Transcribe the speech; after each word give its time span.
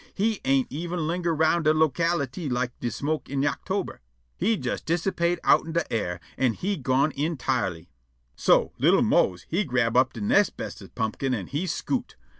He 0.15 0.41
ain't 0.45 0.65
even 0.71 1.05
linger 1.05 1.35
round 1.35 1.65
dat 1.65 1.75
locality 1.75 2.49
like 2.49 2.71
de 2.79 2.89
smoke 2.89 3.29
in 3.29 3.43
Yoctober. 3.43 3.99
He 4.35 4.55
jes 4.55 4.81
dissipate' 4.81 5.37
outen 5.43 5.73
de 5.73 5.93
air, 5.93 6.19
an' 6.39 6.53
he 6.53 6.75
gone 6.75 7.11
_in_tirely. 7.11 7.85
So 8.35 8.71
li'l' 8.79 9.03
Mose 9.03 9.45
he 9.47 9.63
grab' 9.63 9.95
up 9.95 10.13
de 10.13 10.21
nex' 10.21 10.49
bestest 10.49 10.95
pumpkin 10.95 11.35
an' 11.35 11.45
he 11.45 11.67
scoot'. 11.67 12.15